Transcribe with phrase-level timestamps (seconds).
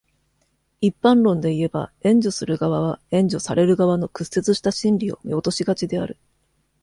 [0.81, 6.17] 一般論でいえば、援助する側は、援助される側の屈折した心理を見落としがちである。